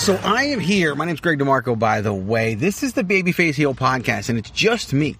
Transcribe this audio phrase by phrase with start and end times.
[0.00, 0.94] So I am here.
[0.94, 2.54] My name's Greg DeMarco, by the way.
[2.54, 5.16] This is the Babyface Heel podcast, and it's just me.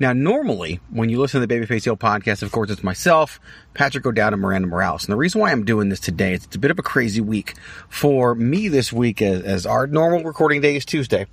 [0.00, 3.38] Now, normally, when you listen to the Babyface Heel podcast, of course, it's myself,
[3.74, 5.04] Patrick O'Dowd, and Miranda Morales.
[5.04, 7.20] And the reason why I'm doing this today is it's a bit of a crazy
[7.20, 7.54] week.
[7.88, 11.26] For me this week, as, as our normal recording day is Tuesday,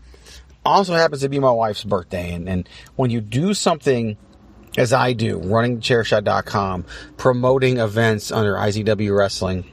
[0.64, 2.32] also happens to be my wife's birthday.
[2.32, 4.16] And, and when you do something
[4.78, 6.86] as I do, running chairshot.com,
[7.18, 9.66] promoting events under IZW Wrestling,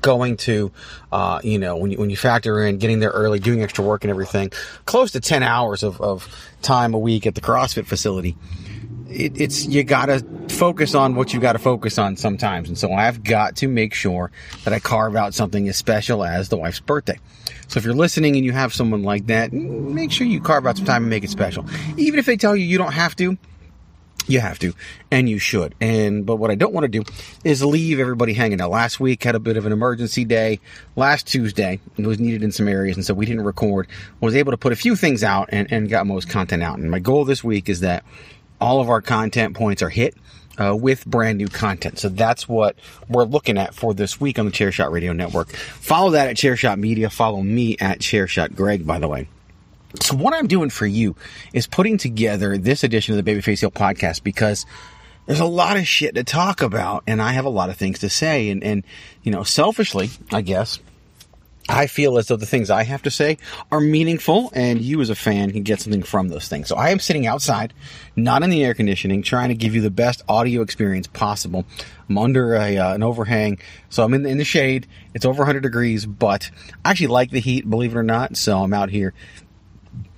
[0.00, 0.72] going to,
[1.12, 4.04] uh, you know, when you, when you factor in getting there early, doing extra work
[4.04, 4.50] and everything,
[4.84, 6.28] close to 10 hours of, of
[6.62, 8.36] time a week at the CrossFit facility.
[9.08, 12.68] It, it's, you gotta focus on what you gotta focus on sometimes.
[12.68, 14.30] And so I've got to make sure
[14.64, 17.18] that I carve out something as special as the wife's birthday.
[17.66, 20.76] So if you're listening and you have someone like that, make sure you carve out
[20.76, 21.64] some time and make it special.
[21.96, 23.36] Even if they tell you you don't have to,
[24.30, 24.72] you have to,
[25.10, 25.74] and you should.
[25.80, 27.04] And but what I don't want to do
[27.44, 28.70] is leave everybody hanging out.
[28.70, 30.60] Last week had a bit of an emergency day.
[30.96, 33.88] Last Tuesday it was needed in some areas, and so we didn't record.
[34.20, 36.78] Was able to put a few things out and, and got most content out.
[36.78, 38.04] And my goal this week is that
[38.60, 40.14] all of our content points are hit.
[40.58, 41.98] Uh, with brand new content.
[41.98, 42.76] So that's what
[43.08, 45.48] we're looking at for this week on the Chairshot Radio Network.
[45.48, 47.08] Follow that at Chairshot Media.
[47.08, 49.26] Follow me at Chairshot Greg, by the way.
[49.98, 51.16] So what I'm doing for you
[51.52, 54.64] is putting together this edition of the Babyface Heel podcast because
[55.26, 57.98] there's a lot of shit to talk about and I have a lot of things
[58.00, 58.84] to say and, and,
[59.22, 60.78] you know, selfishly, I guess,
[61.68, 63.38] I feel as though the things I have to say
[63.70, 66.68] are meaningful and you as a fan can get something from those things.
[66.68, 67.72] So I am sitting outside,
[68.16, 71.64] not in the air conditioning, trying to give you the best audio experience possible.
[72.08, 74.88] I'm under a, uh, an overhang, so I'm in the, in the shade.
[75.14, 76.50] It's over 100 degrees, but
[76.84, 78.36] I actually like the heat, believe it or not.
[78.36, 79.14] So I'm out here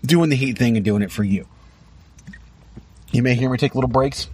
[0.05, 1.47] doing the heat thing and doing it for you.
[3.13, 4.29] You may hear me take little breaks.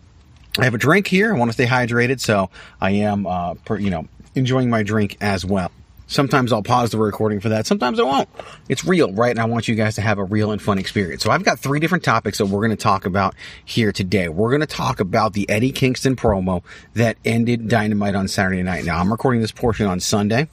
[0.58, 1.34] I have a drink here.
[1.34, 2.50] I want to stay hydrated, so
[2.80, 5.70] I am, uh, per, you know, enjoying my drink as well.
[6.10, 7.66] Sometimes I'll pause the recording for that.
[7.66, 8.30] Sometimes I won't.
[8.68, 9.30] It's real, right?
[9.30, 11.22] And I want you guys to have a real and fun experience.
[11.22, 14.30] So I've got three different topics that we're going to talk about here today.
[14.30, 16.62] We're going to talk about the Eddie Kingston promo
[16.94, 18.86] that ended Dynamite on Saturday night.
[18.86, 20.48] Now I'm recording this portion on Sunday.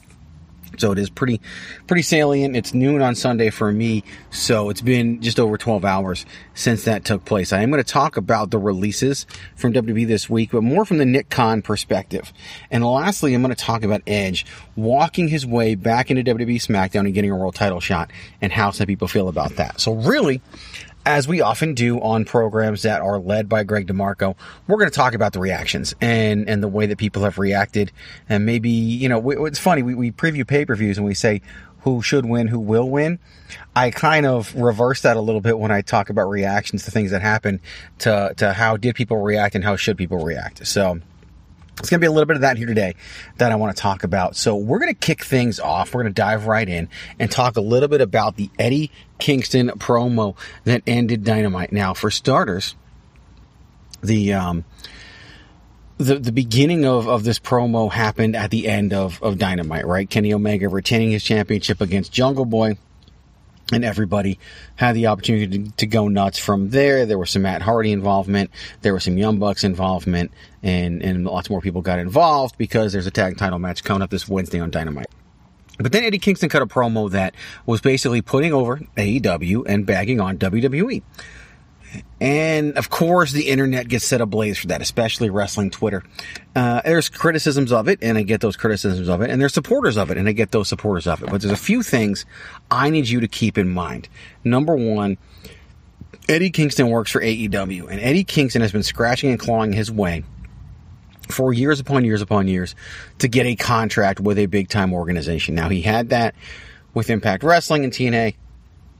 [0.80, 1.40] So it is pretty,
[1.86, 2.56] pretty salient.
[2.56, 4.04] It's noon on Sunday for me.
[4.30, 7.52] So it's been just over 12 hours since that took place.
[7.52, 9.26] I am going to talk about the releases
[9.56, 12.32] from WWE this week, but more from the Nick Khan perspective.
[12.70, 14.46] And lastly, I'm going to talk about Edge
[14.76, 18.70] walking his way back into WWE SmackDown and getting a world title shot and how
[18.70, 19.80] some people feel about that.
[19.80, 20.40] So really,
[21.06, 24.34] as we often do on programs that are led by Greg DeMarco,
[24.66, 27.92] we're going to talk about the reactions and, and the way that people have reacted.
[28.28, 31.42] And maybe, you know, it's funny, we, we preview pay per views and we say
[31.82, 33.20] who should win, who will win.
[33.76, 37.12] I kind of reverse that a little bit when I talk about reactions to things
[37.12, 37.60] that happen
[38.00, 40.66] to, to how did people react and how should people react.
[40.66, 41.00] So,
[41.78, 42.94] it's going to be a little bit of that here today
[43.36, 44.34] that I want to talk about.
[44.34, 45.94] So we're going to kick things off.
[45.94, 46.88] We're going to dive right in
[47.18, 51.72] and talk a little bit about the Eddie Kingston promo that ended Dynamite.
[51.72, 52.74] Now, for starters,
[54.02, 54.64] the um,
[55.98, 60.08] the the beginning of, of this promo happened at the end of, of Dynamite, right?
[60.08, 62.78] Kenny Omega retaining his championship against Jungle Boy
[63.72, 64.38] and everybody
[64.76, 67.04] had the opportunity to, to, go nuts from there.
[67.04, 68.50] There was some Matt Hardy involvement,
[68.82, 70.30] there was some Young Bucks involvement,
[70.62, 74.10] and and lots more people got involved because there's a tag title match coming up
[74.10, 75.08] this Wednesday on Dynamite.
[75.78, 77.34] But then Eddie Kingston cut a promo that
[77.66, 81.02] was basically putting over AEW and bagging on WWE.
[82.20, 86.02] And of course, the internet gets set ablaze for that, especially wrestling Twitter.
[86.54, 89.96] Uh, there's criticisms of it, and I get those criticisms of it, and there's supporters
[89.96, 91.30] of it, and I get those supporters of it.
[91.30, 92.24] But there's a few things
[92.70, 94.08] I need you to keep in mind.
[94.44, 95.18] Number one,
[96.28, 100.24] Eddie Kingston works for AEW, and Eddie Kingston has been scratching and clawing his way
[101.28, 102.74] for years upon years upon years
[103.18, 105.54] to get a contract with a big time organization.
[105.54, 106.34] Now, he had that
[106.94, 108.34] with Impact Wrestling and TNA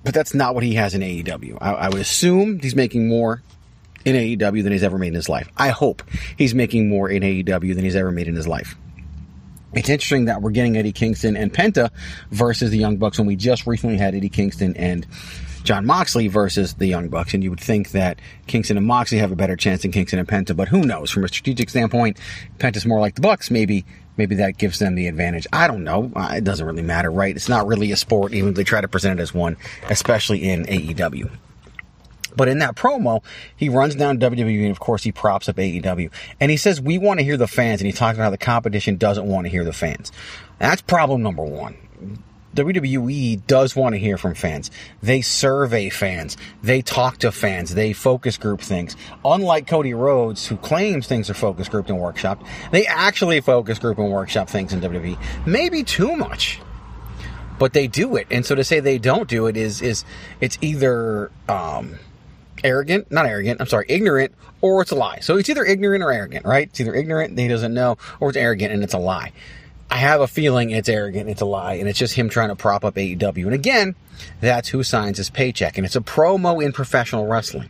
[0.07, 1.59] but that's not what he has in AEW.
[1.61, 3.43] I, I would assume he's making more
[4.05, 5.49] in AEW than he's ever made in his life.
[5.57, 6.01] I hope
[6.39, 8.77] he's making more in AEW than he's ever made in his life.
[9.75, 11.91] It's interesting that we're getting Eddie Kingston and Penta
[12.31, 15.05] versus the Young Bucks when we just recently had Eddie Kingston and
[15.67, 17.35] Jon Moxley versus the Young Bucks.
[17.35, 20.29] And you would think that Kingston and Moxley have a better chance than Kingston and
[20.29, 21.11] Penta, but who knows?
[21.11, 22.19] From a strategic standpoint,
[22.59, 23.51] Penta's more like the Bucks.
[23.51, 23.85] Maybe
[24.17, 25.47] maybe that gives them the advantage.
[25.53, 26.11] I don't know.
[26.17, 27.35] It doesn't really matter, right?
[27.35, 29.57] It's not really a sport, even if they try to present it as one,
[29.91, 31.31] especially in AEW.
[32.37, 33.25] But in that promo,
[33.57, 36.11] he runs down WWE and of course he props up AEW.
[36.39, 37.81] And he says, we want to hear the fans.
[37.81, 40.13] And he talks about how the competition doesn't want to hear the fans.
[40.59, 41.77] That's problem number one.
[42.57, 44.71] WWE does want to hear from fans.
[45.03, 46.37] They survey fans.
[46.63, 47.75] They talk to fans.
[47.75, 48.97] They focus group things.
[49.25, 53.99] Unlike Cody Rhodes, who claims things are focus grouped and workshopped, they actually focus group
[53.99, 55.19] and workshop things in WWE.
[55.47, 56.61] Maybe too much.
[57.59, 58.27] But they do it.
[58.31, 60.05] And so to say they don't do it is, is,
[60.41, 61.99] it's either, um,
[62.63, 65.21] arrogant, not arrogant, I'm sorry, ignorant, or it's a lie.
[65.21, 66.69] So it's either ignorant or arrogant, right?
[66.69, 69.33] It's either ignorant, he doesn't know, or it's arrogant and it's a lie.
[69.91, 72.57] I have a feeling it's arrogant, it's a lie, and it's just him trying to
[72.57, 73.45] prop up AEW.
[73.45, 73.95] And again,
[74.41, 77.69] that's who signs his paycheck, and it's a promo in professional wrestling.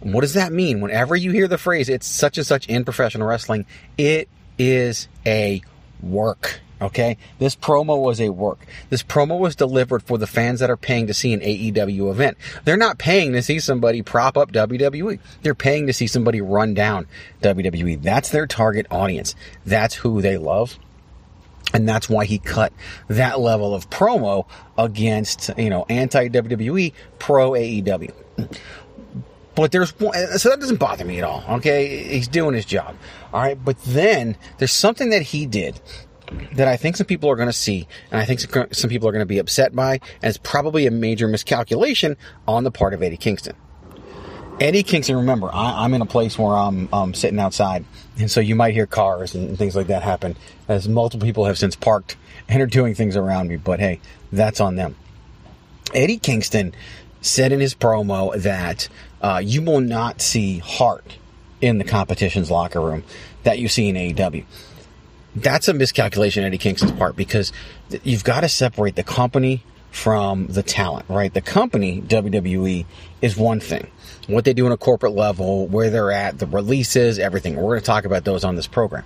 [0.00, 0.80] What does that mean?
[0.80, 3.64] Whenever you hear the phrase, it's such and such in professional wrestling,
[3.96, 5.62] it is a
[6.02, 6.60] work.
[6.80, 7.16] Okay?
[7.38, 8.66] This promo was a work.
[8.90, 12.36] This promo was delivered for the fans that are paying to see an AEW event.
[12.64, 15.18] They're not paying to see somebody prop up WWE.
[15.42, 17.06] They're paying to see somebody run down
[17.40, 18.02] WWE.
[18.02, 19.34] That's their target audience.
[19.64, 20.78] That's who they love.
[21.74, 22.72] And that's why he cut
[23.08, 24.46] that level of promo
[24.78, 28.12] against, you know, anti WWE, pro AEW.
[29.54, 29.92] But there's
[30.36, 31.44] so that doesn't bother me at all.
[31.56, 32.04] Okay.
[32.14, 32.96] He's doing his job.
[33.32, 33.62] All right.
[33.62, 35.80] But then there's something that he did
[36.52, 39.12] that I think some people are going to see, and I think some people are
[39.12, 42.16] going to be upset by, and it's probably a major miscalculation
[42.48, 43.54] on the part of Eddie Kingston.
[44.60, 47.84] Eddie Kingston, remember, I, am in a place where I'm um, sitting outside,
[48.18, 50.36] and so you might hear cars and things like that happen,
[50.68, 52.16] as multiple people have since parked
[52.48, 53.56] and are doing things around me.
[53.56, 54.00] But hey,
[54.32, 54.96] that's on them.
[55.92, 56.74] Eddie Kingston
[57.20, 58.88] said in his promo that
[59.20, 61.16] uh, you will not see heart
[61.60, 63.02] in the competition's locker room
[63.42, 64.44] that you see in AEW.
[65.34, 67.52] That's a miscalculation Eddie Kingston's part because
[68.02, 71.32] you've got to separate the company from the talent, right?
[71.32, 72.84] The company, WWE,
[73.22, 73.88] is one thing
[74.26, 77.56] what they do on a corporate level, where they're at, the releases, everything.
[77.56, 79.04] We're going to talk about those on this program.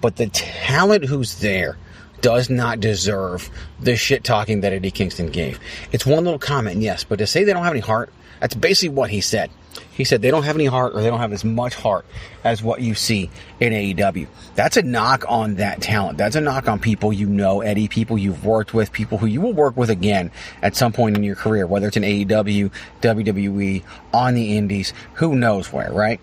[0.00, 1.76] But the talent who's there
[2.20, 5.60] does not deserve the shit talking that Eddie Kingston gave.
[5.92, 8.94] It's one little comment, yes, but to say they don't have any heart, that's basically
[8.94, 9.50] what he said.
[9.92, 12.04] He said they don't have any heart or they don't have as much heart
[12.44, 13.30] as what you see
[13.60, 14.26] in AEW.
[14.54, 16.18] That's a knock on that talent.
[16.18, 19.40] That's a knock on people you know, Eddie, people you've worked with, people who you
[19.40, 20.30] will work with again
[20.62, 22.70] at some point in your career, whether it's in AEW,
[23.00, 23.82] WWE,
[24.12, 26.20] on the indies, who knows where, right?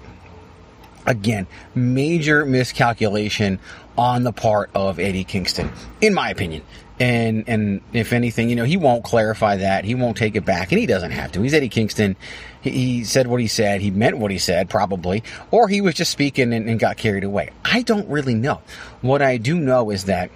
[1.05, 3.59] Again, major miscalculation
[3.97, 5.71] on the part of Eddie Kingston,
[6.01, 6.63] in my opinion.
[6.97, 9.83] And and if anything, you know, he won't clarify that.
[9.83, 11.41] He won't take it back, and he doesn't have to.
[11.41, 12.15] He's Eddie Kingston.
[12.61, 13.81] He, he said what he said.
[13.81, 15.21] He meant what he said, probably,
[15.51, 17.49] or he was just speaking and, and got carried away.
[17.65, 18.61] I don't really know.
[19.01, 20.31] What I do know is that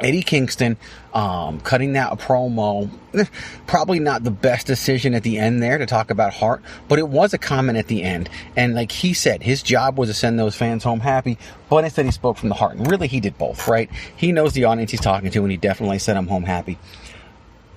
[0.00, 0.76] Eddie Kingston
[1.12, 2.90] um, cutting that promo,
[3.66, 7.08] probably not the best decision at the end there to talk about heart, but it
[7.08, 8.30] was a comment at the end.
[8.56, 12.06] And like he said, his job was to send those fans home happy, but instead
[12.06, 12.76] he spoke from the heart.
[12.76, 13.90] And really, he did both, right?
[14.16, 16.78] He knows the audience he's talking to, and he definitely sent them home happy.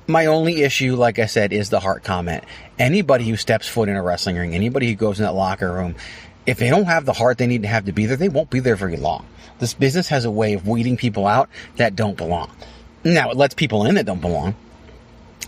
[0.07, 2.43] My only issue, like I said, is the heart comment.
[2.77, 5.95] Anybody who steps foot in a wrestling ring, anybody who goes in that locker room,
[6.45, 8.51] if they don't have the heart they need to have to be there, they won't
[8.51, 9.25] be there very long.
[9.59, 12.51] This business has a way of weeding people out that don't belong.
[13.03, 14.55] Now, it lets people in that don't belong.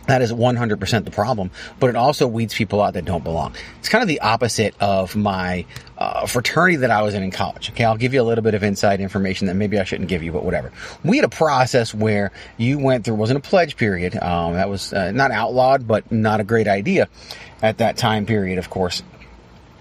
[0.08, 3.56] That is 100% the problem, but it also weeds people out that don't belong.
[3.80, 5.66] It's kind of the opposite of my
[5.98, 7.72] uh, fraternity that I was in in college.
[7.72, 10.24] Okay, I'll give you a little bit of inside information that maybe I shouldn't give
[10.24, 10.72] you, but whatever.
[11.04, 14.16] We had a process where you went through, wasn't a pledge period.
[14.16, 17.10] Um, that was uh, not outlawed, but not a great idea
[17.62, 19.04] at that time period, of course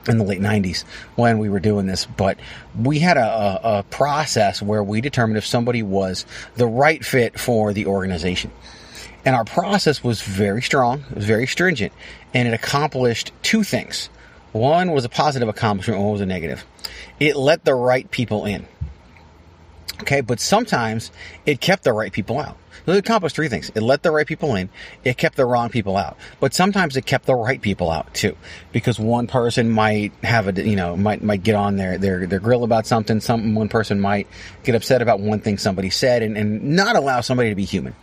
[0.09, 0.85] in the late 90s
[1.17, 2.39] when we were doing this, but
[2.81, 7.73] we had a, a, process where we determined if somebody was the right fit for
[7.73, 8.51] the organization.
[9.25, 11.93] And our process was very strong, it was very stringent,
[12.33, 14.09] and it accomplished two things.
[14.53, 16.65] One was a positive accomplishment, one was a negative.
[17.19, 18.67] It let the right people in.
[20.03, 21.11] Okay, but sometimes
[21.47, 22.57] it kept the right people out.
[22.87, 23.71] It accomplished three things.
[23.75, 24.69] It let the right people in.
[25.05, 26.17] It kept the wrong people out.
[26.41, 28.37] But sometimes it kept the right people out too,
[28.73, 32.41] because one person might have a, you know, might might get on their their their
[32.41, 33.21] grill about something.
[33.21, 34.29] Some one person might
[34.63, 37.95] get upset about one thing somebody said, and, and not allow somebody to be human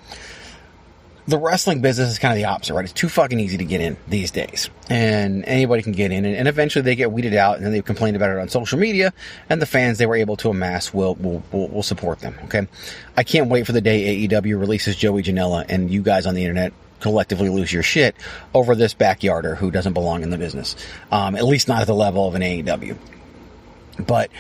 [1.26, 2.84] the wrestling business is kind of the opposite, right?
[2.84, 4.70] It's too fucking easy to get in these days.
[4.90, 6.26] And anybody can get in.
[6.26, 8.78] And, and, eventually they get weeded out and then they complain about it on social
[8.78, 9.14] media.
[9.50, 12.36] And the fans they were able to amass will, will, will, will support them.
[12.46, 12.68] Okay.
[13.16, 16.44] I can't wait for the day AEW releases Joey Janela and you guys on the
[16.44, 18.16] internet collectively lose your shit
[18.54, 20.76] over this backyarder who doesn't belong in the business.
[21.12, 22.98] Um, at least not at the level of an AEW.
[24.06, 24.32] But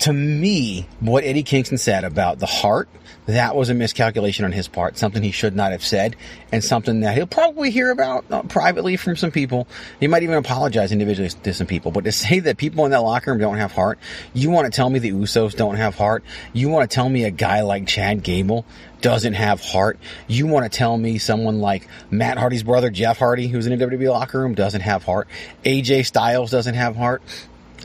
[0.00, 2.88] to me, what Eddie Kingston said about the heart,
[3.26, 6.16] that was a miscalculation on his part, something he should not have said,
[6.50, 9.68] and something that he'll probably hear about uh, privately from some people.
[10.00, 11.92] He might even apologize individually to some people.
[11.92, 13.98] But to say that people in that locker room don't have heart,
[14.34, 16.24] you want to tell me the Usos don't have heart?
[16.52, 18.64] You want to tell me a guy like Chad Gable
[19.00, 19.98] doesn't have heart?
[20.26, 23.86] You want to tell me someone like Matt Hardy's brother, Jeff Hardy, who's in the
[23.86, 25.28] WWE locker room, doesn't have heart?
[25.64, 27.22] AJ Styles doesn't have heart?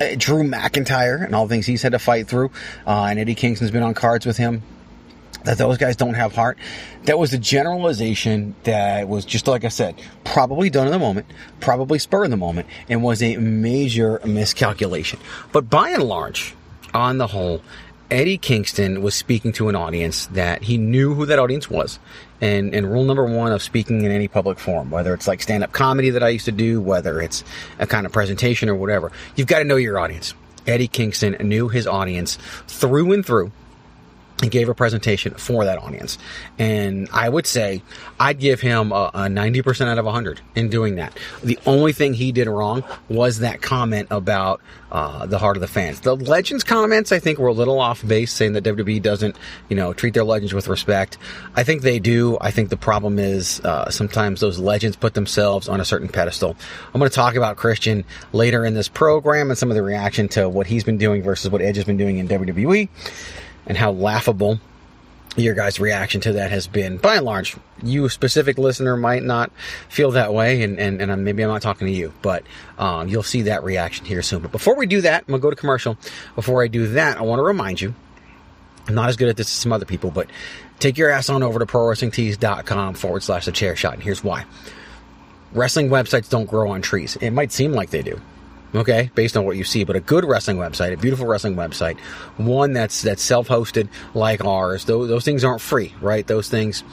[0.01, 2.51] Uh, Drew McIntyre and all the things he's had to fight through,
[2.85, 4.61] uh, and Eddie Kingston's been on cards with him.
[5.43, 6.57] That those guys don't have heart.
[7.03, 11.27] That was a generalization that was just like I said, probably done in the moment,
[11.59, 15.19] probably spur in the moment, and was a major miscalculation.
[15.51, 16.53] But by and large,
[16.93, 17.61] on the whole,
[18.09, 21.99] Eddie Kingston was speaking to an audience that he knew who that audience was.
[22.39, 25.63] And, and rule number one of speaking in any public forum, whether it's like stand
[25.63, 27.43] up comedy that I used to do, whether it's
[27.79, 30.33] a kind of presentation or whatever, you've got to know your audience.
[30.65, 33.51] Eddie Kingston knew his audience through and through
[34.41, 36.17] and gave a presentation for that audience.
[36.59, 37.81] And I would say
[38.19, 41.17] I'd give him a, a 90% out of 100 in doing that.
[41.43, 45.67] The only thing he did wrong was that comment about uh, the heart of the
[45.67, 46.01] fans.
[46.01, 49.35] The Legends comments, I think, were a little off base, saying that WWE doesn't,
[49.69, 51.17] you know, treat their legends with respect.
[51.55, 52.37] I think they do.
[52.39, 56.55] I think the problem is uh, sometimes those legends put themselves on a certain pedestal.
[56.93, 60.27] I'm going to talk about Christian later in this program and some of the reaction
[60.29, 62.87] to what he's been doing versus what Edge has been doing in WWE
[63.67, 64.59] and how laughable
[65.35, 66.97] your guys' reaction to that has been.
[66.97, 69.51] By and large, you specific listener might not
[69.89, 72.43] feel that way, and, and, and maybe I'm not talking to you, but
[72.79, 74.41] um, you'll see that reaction here soon.
[74.41, 75.97] But before we do that, I'm going to go to commercial.
[76.35, 77.93] Before I do that, I want to remind you,
[78.87, 80.29] I'm not as good at this as some other people, but
[80.79, 84.45] take your ass on over to prowrestlingtees.com forward slash the chair shot, and here's why.
[85.53, 87.15] Wrestling websites don't grow on trees.
[87.21, 88.19] It might seem like they do
[88.75, 89.83] okay, based on what you see.
[89.83, 91.99] But a good wrestling website, a beautiful wrestling website,
[92.37, 94.85] one that's that's self-hosted like ours.
[94.85, 96.25] Those, those things aren't free, right?
[96.25, 96.83] Those things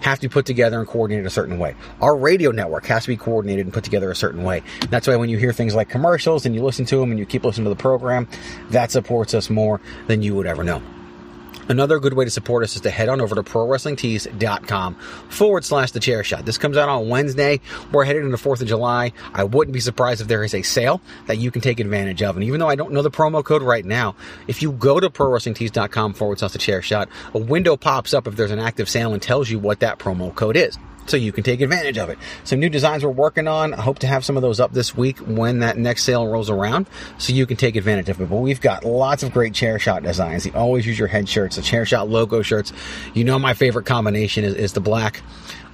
[0.00, 1.74] have to be put together and coordinated a certain way.
[2.00, 4.62] Our radio network has to be coordinated and put together a certain way.
[4.90, 7.26] That's why when you hear things like commercials and you listen to them and you
[7.26, 8.28] keep listening to the program,
[8.70, 10.82] that supports us more than you would ever know.
[11.68, 15.90] Another good way to support us is to head on over to prowrestlingtees.com forward slash
[15.92, 16.44] the chair shot.
[16.44, 17.60] This comes out on Wednesday.
[17.92, 19.12] We're headed into 4th of July.
[19.32, 22.36] I wouldn't be surprised if there is a sale that you can take advantage of.
[22.36, 24.14] And even though I don't know the promo code right now,
[24.46, 28.36] if you go to prowrestlingtees.com forward slash the chair shot, a window pops up if
[28.36, 31.44] there's an active sale and tells you what that promo code is so you can
[31.44, 32.18] take advantage of it.
[32.44, 33.74] Some new designs we're working on.
[33.74, 36.50] I hope to have some of those up this week when that next sale rolls
[36.50, 38.28] around so you can take advantage of it.
[38.28, 40.46] But we've got lots of great chair shot designs.
[40.46, 42.72] You always use your head shirts, the chair shot logo shirts.
[43.14, 45.22] You know my favorite combination is, is the black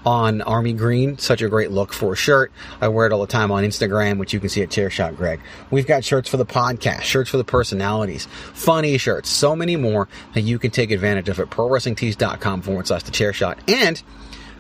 [0.05, 1.19] on army green.
[1.19, 2.53] Such a great look for a shirt.
[2.81, 5.41] I wear it all the time on Instagram, which you can see at Chairshot Greg.
[5.71, 10.09] We've got shirts for the podcast, shirts for the personalities, funny shirts, so many more
[10.35, 13.59] that you can take advantage of at prowrestlingtees.com forward slash the chair shot.
[13.69, 14.03] And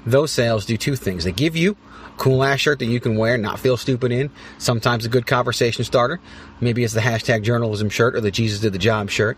[0.06, 1.24] those sales do two things.
[1.24, 1.76] They give you
[2.06, 4.30] a cool ass shirt that you can wear, not feel stupid in.
[4.58, 6.20] Sometimes a good conversation starter.
[6.60, 9.36] Maybe it's the hashtag journalism shirt or the Jesus did the job shirt.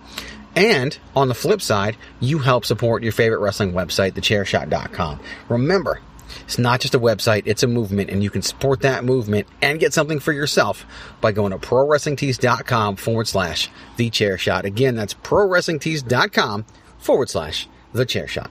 [0.54, 5.20] And on the flip side, you help support your favorite wrestling website, thechairshot.com.
[5.48, 6.00] Remember,
[6.44, 9.80] it's not just a website, it's a movement, and you can support that movement and
[9.80, 10.84] get something for yourself
[11.20, 14.64] by going to prowrestlingtees.com forward slash the chair shot.
[14.64, 16.66] Again, that's prowrestlingtees.com
[16.98, 18.50] forward slash the chair shot.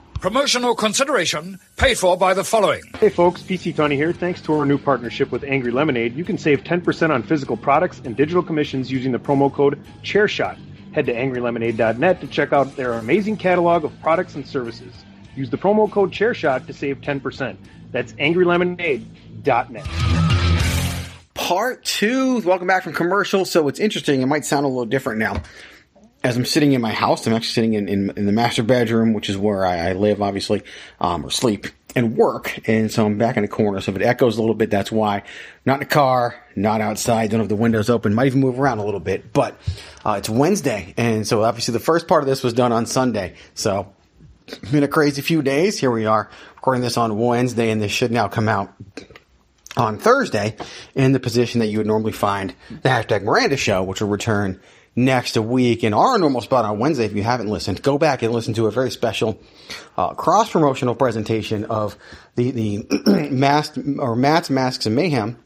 [0.21, 2.83] Promotional consideration paid for by the following.
[2.99, 4.13] Hey folks, PC Tony here.
[4.13, 8.03] Thanks to our new partnership with Angry Lemonade, you can save 10% on physical products
[8.05, 10.59] and digital commissions using the promo code ChairShot.
[10.93, 14.93] Head to angrylemonade.net to check out their amazing catalog of products and services.
[15.35, 17.57] Use the promo code ChairShot to save 10%.
[17.91, 19.87] That's angrylemonade.net.
[21.33, 22.41] Part two.
[22.41, 23.43] Welcome back from commercial.
[23.43, 24.21] So it's interesting.
[24.21, 25.41] It might sound a little different now
[26.23, 29.13] as I'm sitting in my house, I'm actually sitting in, in, in the master bedroom,
[29.13, 30.63] which is where I, I live, obviously,
[30.99, 32.59] um, or sleep and work.
[32.67, 33.81] And so I'm back in the corner.
[33.81, 35.23] So if it echoes a little bit, that's why.
[35.65, 38.77] Not in the car, not outside, don't have the windows open, might even move around
[38.77, 39.33] a little bit.
[39.33, 39.57] But
[40.05, 40.93] uh, it's Wednesday.
[40.95, 43.35] And so obviously the first part of this was done on Sunday.
[43.55, 43.91] So
[44.47, 45.79] it's been a crazy few days.
[45.79, 48.73] Here we are recording this on Wednesday, and this should now come out
[49.77, 50.55] on Thursday
[50.93, 54.59] in the position that you would normally find the hashtag Miranda show, which will return
[54.95, 57.05] next week in our normal spot on Wednesday.
[57.05, 59.39] If you haven't listened, go back and listen to a very special
[59.97, 61.95] uh, cross promotional presentation of
[62.35, 65.37] the the masked or Matt's Masks and Mayhem,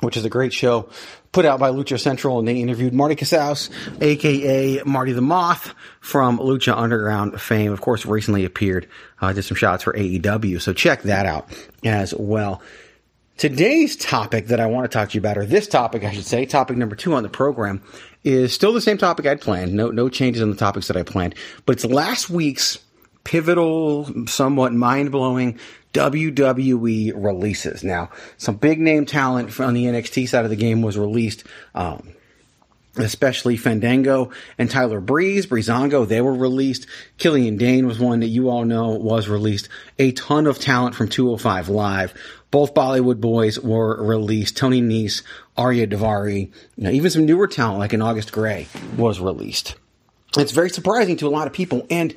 [0.00, 0.88] which is a great show
[1.32, 6.38] put out by Lucha Central, and they interviewed Marty Casaus, aka Marty the Moth from
[6.38, 7.72] Lucha Underground fame.
[7.72, 8.86] Of course, recently appeared,
[9.20, 11.48] uh, did some shots for AEW, so check that out
[11.84, 12.62] as well.
[13.42, 16.24] Today's topic that I want to talk to you about, or this topic, I should
[16.26, 17.82] say, topic number two on the program,
[18.22, 19.74] is still the same topic I'd planned.
[19.74, 21.34] No, no changes in the topics that I planned,
[21.66, 22.78] but it's last week's
[23.24, 25.58] pivotal, somewhat mind blowing
[25.92, 27.82] WWE releases.
[27.82, 31.42] Now, some big name talent on the NXT side of the game was released.
[31.74, 32.12] Um,
[32.96, 36.86] especially Fandango and Tyler Breeze, Breezango, they were released.
[37.18, 39.68] Killian Dain was one that you all know was released.
[39.98, 42.14] A ton of talent from 205 Live.
[42.50, 44.56] Both Bollywood boys were released.
[44.56, 45.22] Tony Nese,
[45.56, 49.76] Ariya Daivari, you know, even some newer talent like an August Grey was released.
[50.36, 51.86] It's very surprising to a lot of people.
[51.88, 52.14] And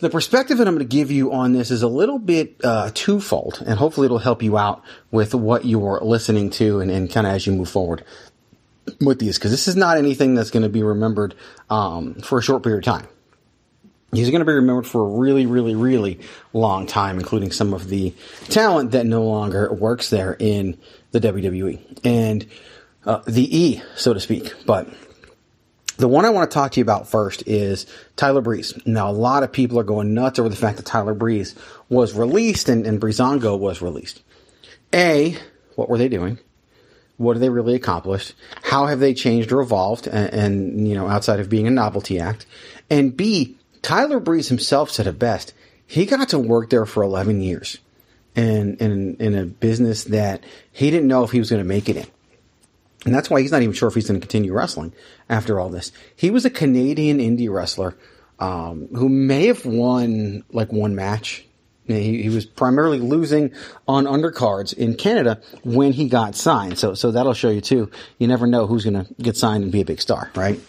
[0.00, 2.90] the perspective that I'm going to give you on this is a little bit uh,
[2.94, 7.26] twofold, and hopefully it'll help you out with what you're listening to and, and kind
[7.26, 8.04] of as you move forward.
[9.00, 11.34] With these because this is not anything that's going to be remembered
[11.68, 13.08] um, for a short period of time.
[14.12, 16.18] He's going to be remembered for a really, really, really
[16.52, 18.12] long time, including some of the
[18.48, 20.78] talent that no longer works there in
[21.12, 22.46] the WWE and
[23.06, 24.52] uh, the E, so to speak.
[24.66, 24.88] But
[25.96, 28.74] the one I want to talk to you about first is Tyler Breeze.
[28.84, 31.54] Now, a lot of people are going nuts over the fact that Tyler Breeze
[31.88, 34.22] was released and, and Breezango was released.
[34.92, 35.36] A,
[35.76, 36.38] what were they doing?
[37.20, 38.32] What have they really accomplished?
[38.62, 40.06] How have they changed or evolved?
[40.06, 42.46] And, and, you know, outside of being a novelty act.
[42.88, 45.52] And B, Tyler Breeze himself said it best.
[45.86, 47.76] He got to work there for 11 years
[48.34, 51.90] in, in, in a business that he didn't know if he was going to make
[51.90, 52.06] it in.
[53.04, 54.94] And that's why he's not even sure if he's going to continue wrestling
[55.28, 55.92] after all this.
[56.16, 57.98] He was a Canadian indie wrestler
[58.38, 61.44] um, who may have won like one match.
[61.90, 63.52] He, he, was primarily losing
[63.88, 66.78] on undercards in Canada when he got signed.
[66.78, 67.90] So, so that'll show you too.
[68.18, 70.60] You never know who's going to get signed and be a big star, right?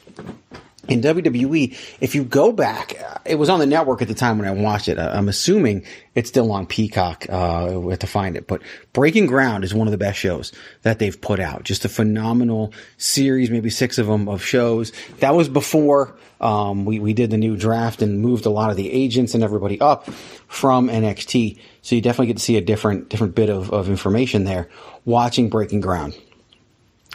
[0.88, 4.48] In WWE, if you go back, it was on the network at the time when
[4.48, 4.98] I watched it.
[4.98, 7.28] I'm assuming it's still on Peacock.
[7.30, 10.52] Uh, we have to find it, but Breaking Ground is one of the best shows
[10.82, 11.64] that they've put out.
[11.64, 14.92] Just a phenomenal series, maybe six of them of shows.
[15.20, 18.76] That was before um, we we did the new draft and moved a lot of
[18.76, 20.10] the agents and everybody up
[20.48, 21.60] from NXT.
[21.84, 24.68] So you definitely get to see a different different bit of, of information there
[25.06, 26.18] watching Breaking Ground.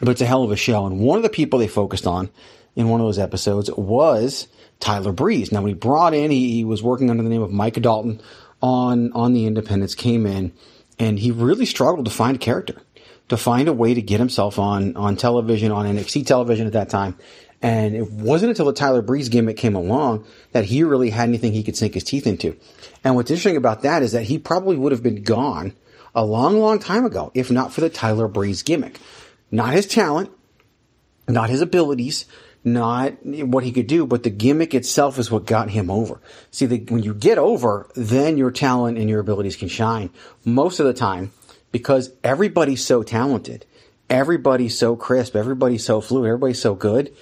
[0.01, 2.31] But it's a hell of a show, and one of the people they focused on
[2.77, 4.47] in one of those episodes was
[4.79, 5.51] Tyler Breeze.
[5.51, 8.21] Now, when he brought in, he, he was working under the name of Mike Dalton
[8.63, 10.53] on, on the Independents, came in,
[10.99, 12.81] and he really struggled to find character,
[13.29, 16.91] to find a way to get himself on, on television, on NXT television at that
[16.91, 17.17] time.
[17.63, 21.53] And it wasn't until the Tyler Breeze gimmick came along that he really had anything
[21.53, 22.57] he could sink his teeth into.
[23.03, 25.73] And what's interesting about that is that he probably would have been gone
[26.15, 29.01] a long, long time ago if not for the Tyler Breeze gimmick.
[29.51, 30.31] Not his talent,
[31.29, 32.27] not his abilities,
[32.67, 36.21] not what he could do, but the gimmick itself is what got him over.
[36.51, 40.11] See, the, when you get over, then your talent and your abilities can shine.
[40.45, 41.31] Most of the time,
[41.71, 43.65] because everybody's so talented,
[44.11, 47.15] everybody's so crisp, everybody's so fluid, everybody's so good.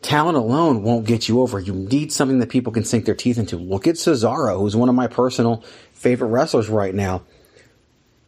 [0.00, 1.60] Talent alone won't get you over.
[1.60, 3.56] You need something that people can sink their teeth into.
[3.56, 7.22] Look at Cesaro, who's one of my personal favorite wrestlers right now.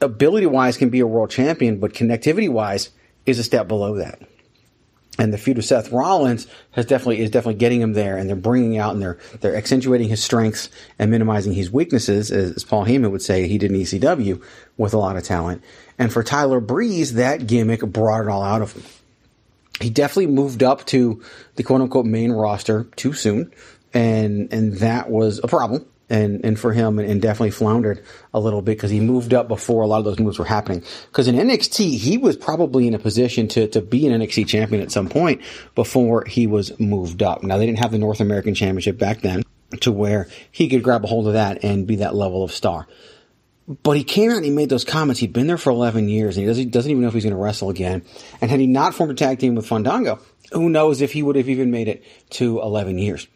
[0.03, 2.91] Ability wise can be a world champion, but connectivity wise
[3.25, 4.21] is a step below that
[5.21, 8.37] and the feud of Seth Rollins has definitely is definitely getting him there, and they're
[8.37, 13.11] bringing out and they're they're accentuating his strengths and minimizing his weaknesses, as, Paul Heyman
[13.11, 14.43] would say he did in ECW
[14.79, 15.63] with a lot of talent.
[15.99, 18.83] And for Tyler Breeze, that gimmick brought it all out of him.
[19.79, 21.23] He definitely moved up to
[21.57, 23.53] the quote unquote main roster too soon,
[23.93, 28.03] and and that was a problem and and for him and, and definitely floundered
[28.35, 30.83] a little bit because he moved up before a lot of those moves were happening.
[31.07, 34.83] Because in NXT, he was probably in a position to to be an NXT champion
[34.83, 35.41] at some point
[35.75, 37.43] before he was moved up.
[37.43, 39.43] Now they didn't have the North American Championship back then
[39.81, 42.87] to where he could grab a hold of that and be that level of star.
[43.85, 45.21] But he came out and he made those comments.
[45.21, 47.37] He'd been there for 11 years and he doesn't, doesn't even know if he's going
[47.37, 48.03] to wrestle again.
[48.41, 50.19] And had he not formed a tag team with Fandango,
[50.53, 53.29] who knows if he would have even made it to 11 years.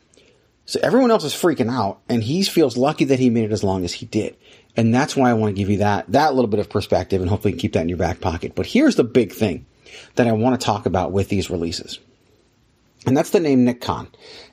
[0.66, 3.62] So everyone else is freaking out, and he feels lucky that he made it as
[3.62, 4.36] long as he did.
[4.76, 7.30] And that's why I want to give you that, that little bit of perspective, and
[7.30, 8.54] hopefully you can keep that in your back pocket.
[8.54, 9.66] But here's the big thing
[10.16, 11.98] that I want to talk about with these releases.
[13.06, 14.08] And that's the name Nick Khan.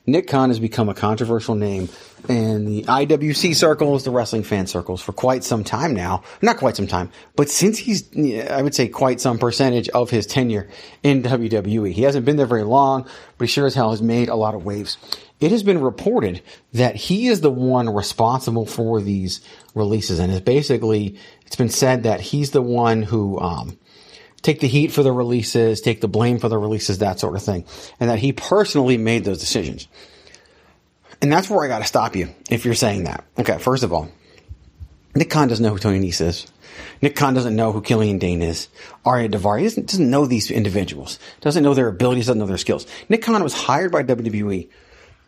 [0.06, 1.88] Nick Khan has become a controversial name
[2.28, 6.22] in the IWC circles, the wrestling fan circles for quite some time now.
[6.42, 8.14] Not quite some time, but since he's,
[8.48, 10.68] I would say quite some percentage of his tenure
[11.02, 11.92] in WWE.
[11.92, 14.54] He hasn't been there very long, but he sure as hell has made a lot
[14.54, 14.98] of waves.
[15.42, 19.40] It has been reported that he is the one responsible for these
[19.74, 23.78] releases and it's basically, it's been said that he's the one who, um,
[24.42, 27.42] take the heat for the releases, take the blame for the releases, that sort of
[27.42, 27.64] thing.
[27.98, 29.88] And that he personally made those decisions.
[31.20, 33.24] And that's where I got to stop you if you're saying that.
[33.38, 34.10] Okay, first of all,
[35.14, 36.46] Nick Khan doesn't know who Tony Nese is.
[37.00, 38.68] Nick Khan doesn't know who Killian Dain is.
[39.04, 41.18] Ariya Daivari he doesn't, doesn't know these individuals.
[41.40, 42.86] Doesn't know their abilities, doesn't know their skills.
[43.08, 44.68] Nick Khan was hired by WWE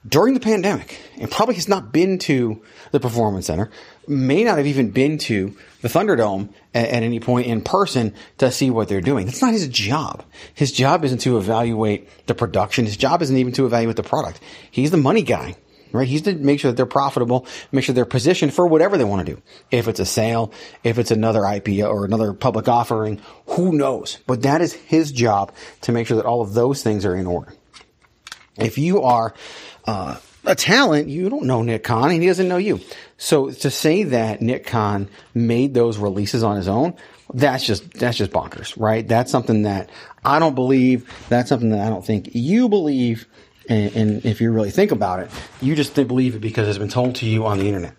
[0.06, 3.70] during the pandemic and probably has not been to the Performance Center,
[4.06, 8.50] may not have even been to the Thunderdome at, at, any point in person to
[8.50, 9.26] see what they're doing.
[9.26, 10.24] That's not his job.
[10.54, 12.84] His job isn't to evaluate the production.
[12.84, 14.40] His job isn't even to evaluate the product.
[14.70, 15.56] He's the money guy.
[15.92, 16.08] Right?
[16.08, 19.24] He's to make sure that they're profitable, make sure they're positioned for whatever they want
[19.24, 19.40] to do.
[19.70, 24.18] If it's a sale, if it's another IPO or another public offering, who knows?
[24.26, 27.28] But that is his job to make sure that all of those things are in
[27.28, 27.54] order.
[28.58, 29.34] If you are
[29.87, 30.16] uh,
[30.47, 32.81] a talent, you don't know Nick Khan and he doesn't know you.
[33.16, 36.94] So to say that Nick Khan made those releases on his own,
[37.33, 39.07] That's just that's just bonkers, right?
[39.07, 39.88] That's something that
[40.25, 41.11] I don't believe.
[41.29, 43.27] That's something that I don't think you believe.
[43.68, 45.31] And, and if you really think about it,
[45.62, 47.94] you just believe it because it's been told to you on the internet.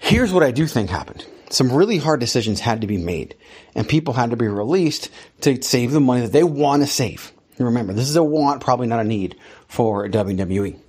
[0.00, 1.24] Here's what I do think happened.
[1.50, 3.36] Some really hard decisions had to be made,
[3.76, 5.10] and people had to be released
[5.42, 7.30] to save the money that they want to save.
[7.58, 9.36] Remember, this is a want, probably not a need
[9.68, 10.81] for WWE.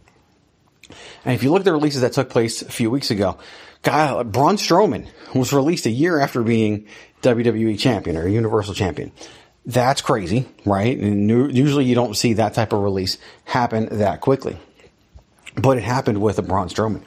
[1.25, 3.37] And if you look at the releases that took place a few weeks ago,
[3.81, 6.87] guy Braun Strowman was released a year after being
[7.21, 9.11] WWE champion or Universal champion.
[9.65, 10.97] That's crazy, right?
[10.97, 14.57] And usually you don't see that type of release happen that quickly.
[15.55, 17.03] But it happened with a Braun Strowman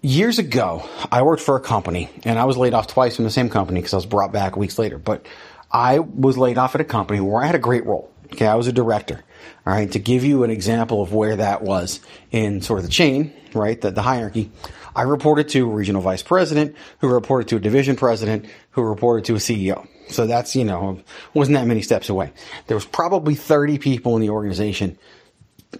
[0.00, 3.30] years ago, I worked for a company and I was laid off twice from the
[3.30, 4.98] same company because I was brought back weeks later.
[4.98, 5.26] But
[5.70, 8.10] I was laid off at a company where I had a great role.
[8.32, 8.46] Okay.
[8.46, 9.24] I was a director.
[9.66, 9.90] All right.
[9.92, 13.80] To give you an example of where that was in sort of the chain, right?
[13.80, 14.50] The, the hierarchy.
[14.94, 19.26] I reported to a regional vice president who reported to a division president who reported
[19.26, 19.86] to a CEO.
[20.08, 21.00] So that's, you know,
[21.34, 22.32] wasn't that many steps away.
[22.66, 24.98] There was probably 30 people in the organization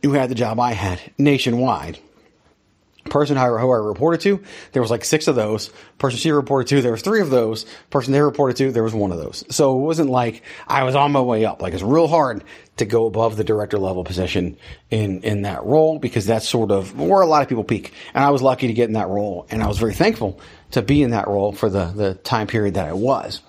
[0.03, 1.99] who had the job I had nationwide
[3.09, 4.42] person who I reported to,
[4.73, 5.71] there was like six of those.
[5.99, 7.64] Person she reported to, there was three of those.
[7.90, 9.44] Person they reported to, there was one of those.
[9.51, 11.62] So it wasn't like I was on my way up.
[11.62, 12.44] Like it's real hard
[12.77, 14.57] to go above the director level position
[14.90, 17.92] in, in that role because that's sort of where a lot of people peak.
[18.14, 20.40] And I was lucky to get in that role and I was very thankful
[20.73, 23.40] to be in that role for the, the time period that I was.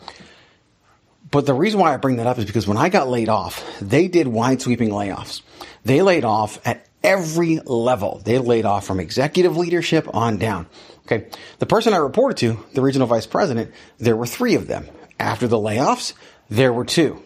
[1.32, 3.64] But the reason why I bring that up is because when I got laid off,
[3.80, 5.42] they did wide sweeping layoffs.
[5.86, 8.22] They laid off at every level.
[8.24, 10.68] They laid off from executive leadership on down.
[11.06, 11.28] Okay.
[11.60, 14.88] The person I reported to, the regional vice president, there were three of them.
[15.20, 16.14] After the layoffs,
[16.50, 17.22] there were two.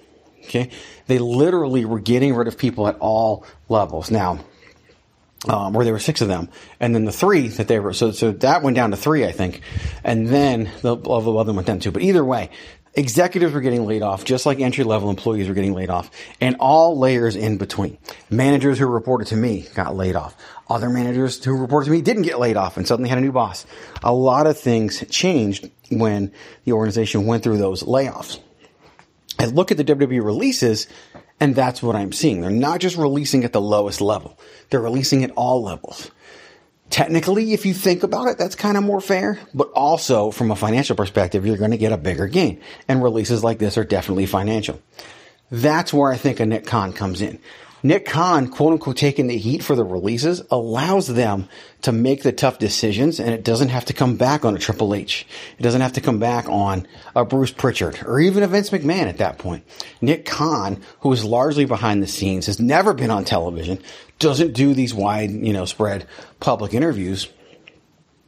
[0.45, 0.69] Okay.
[1.07, 4.09] They literally were getting rid of people at all levels.
[4.09, 4.39] Now,
[5.47, 8.11] um, where there were six of them, and then the three that they were so
[8.11, 9.61] so that went down to three, I think,
[10.03, 11.91] and then the, the other went down to two.
[11.91, 12.49] But either way,
[12.95, 16.55] Executives were getting laid off, just like entry level employees were getting laid off, and
[16.59, 17.97] all layers in between.
[18.29, 20.35] Managers who reported to me got laid off.
[20.69, 23.31] Other managers who reported to me didn't get laid off and suddenly had a new
[23.31, 23.65] boss.
[24.03, 26.31] A lot of things changed when
[26.65, 28.39] the organization went through those layoffs.
[29.39, 30.87] I look at the WWE releases,
[31.39, 32.41] and that's what I'm seeing.
[32.41, 34.37] They're not just releasing at the lowest level,
[34.69, 36.11] they're releasing at all levels.
[36.93, 40.55] Technically, if you think about it, that's kind of more fair, but also from a
[40.55, 42.61] financial perspective, you're going to get a bigger gain.
[42.87, 44.79] And releases like this are definitely financial.
[45.49, 47.39] That's where I think a Nick Khan comes in.
[47.85, 51.49] Nick Khan, quote unquote, taking the heat for the releases allows them
[51.81, 54.95] to make the tough decisions and it doesn't have to come back on a Triple
[54.95, 55.27] H.
[55.59, 59.07] It doesn't have to come back on a Bruce Pritchard or even a Vince McMahon
[59.07, 59.65] at that point.
[59.99, 63.79] Nick Khan, who is largely behind the scenes, has never been on television,
[64.17, 66.07] doesn't do these wide, you know, spread
[66.39, 67.27] public interviews.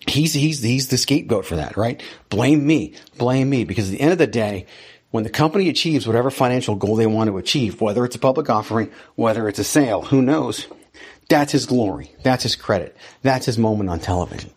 [0.06, 2.04] He's, he's, he's the scapegoat for that, right?
[2.30, 2.94] Blame me.
[3.18, 3.64] Blame me.
[3.64, 4.68] Because at the end of the day,
[5.16, 8.50] when the company achieves whatever financial goal they want to achieve, whether it's a public
[8.50, 10.68] offering, whether it's a sale, who knows?
[11.30, 12.12] That's his glory.
[12.22, 12.98] That's his credit.
[13.22, 14.52] That's his moment on television.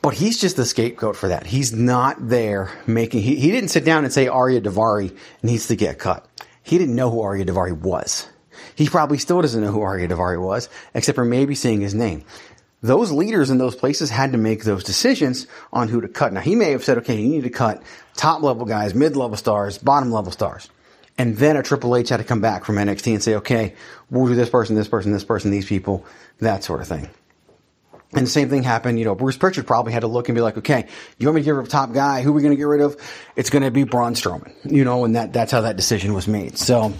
[0.00, 1.46] But he's just the scapegoat for that.
[1.46, 5.76] He's not there making, he, he didn't sit down and say Ariya Daivari needs to
[5.76, 6.26] get cut.
[6.62, 8.26] He didn't know who Ariya Daivari was.
[8.74, 12.24] He probably still doesn't know who Ariya Daivari was, except for maybe seeing his name
[12.86, 16.32] those leaders in those places had to make those decisions on who to cut.
[16.32, 17.82] Now he may have said, okay, you need to cut
[18.14, 20.68] top level guys, mid level stars, bottom level stars.
[21.18, 23.74] And then a Triple H had to come back from NXT and say, okay,
[24.10, 26.04] we'll do this person, this person, this person, these people,
[26.40, 27.08] that sort of thing.
[28.12, 30.40] And the same thing happened, you know, Bruce Pritchard probably had to look and be
[30.40, 30.86] like, okay,
[31.18, 32.22] you want me to get rid of top guy?
[32.22, 32.96] Who are we going to get rid of?
[33.34, 36.28] It's going to be Braun Strowman, you know, and that, that's how that decision was
[36.28, 36.56] made.
[36.56, 36.94] So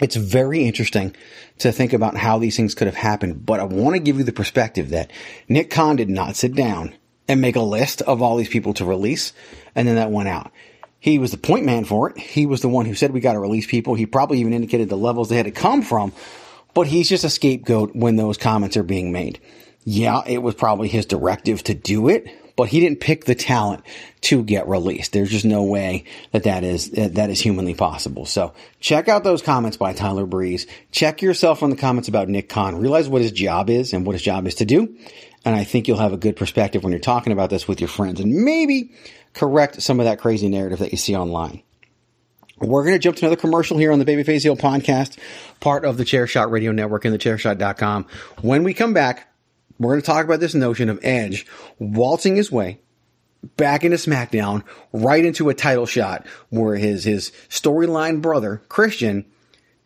[0.00, 1.14] it's very interesting
[1.58, 4.24] to think about how these things could have happened, but I want to give you
[4.24, 5.10] the perspective that
[5.48, 6.94] Nick Khan did not sit down
[7.28, 9.32] and make a list of all these people to release,
[9.74, 10.52] and then that went out.
[10.98, 12.18] He was the point man for it.
[12.18, 13.94] He was the one who said we got to release people.
[13.94, 16.12] He probably even indicated the levels they had to come from,
[16.74, 19.40] but he's just a scapegoat when those comments are being made.
[19.84, 22.26] Yeah, it was probably his directive to do it,
[22.56, 23.84] but he didn't pick the talent
[24.22, 25.12] to get released.
[25.12, 28.24] There's just no way that that is, that is humanly possible.
[28.24, 30.66] So check out those comments by Tyler Breeze.
[30.90, 32.80] Check yourself on the comments about Nick Khan.
[32.80, 34.96] Realize what his job is and what his job is to do.
[35.44, 37.88] And I think you'll have a good perspective when you're talking about this with your
[37.88, 38.90] friends and maybe
[39.34, 41.62] correct some of that crazy narrative that you see online.
[42.58, 45.18] We're going to jump to another commercial here on the Babyface Heel podcast,
[45.60, 48.06] part of the Chairshot Radio Network and the chairshot.com.
[48.40, 49.28] When we come back,
[49.78, 51.46] we're going to talk about this notion of Edge
[51.78, 52.80] waltzing his way
[53.56, 59.24] back into SmackDown, right into a title shot where his his storyline brother Christian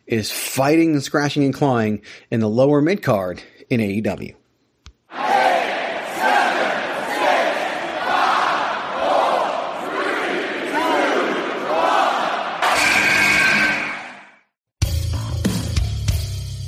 [0.07, 4.35] is fighting and scratching and clawing in the lower mid card in AEW.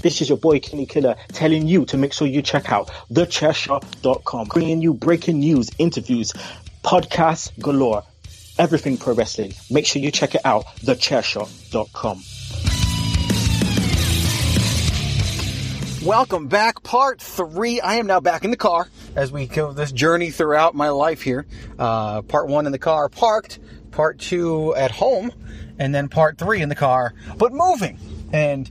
[0.04, 4.50] This is your boy Kenny Killer telling you to make sure you check out thechairshot.com,
[4.50, 6.34] bringing you breaking news, interviews,
[6.84, 8.04] podcasts galore,
[8.60, 9.54] everything pro wrestling.
[9.72, 12.22] Make sure you check it out, thechairshot.com.
[16.06, 17.80] Welcome back, part three.
[17.80, 21.22] I am now back in the car as we go this journey throughout my life
[21.22, 21.46] here.
[21.80, 23.58] Uh, part one in the car, parked.
[23.92, 25.32] Part two at home,
[25.80, 28.00] and then part three in the car, but moving.
[28.34, 28.70] And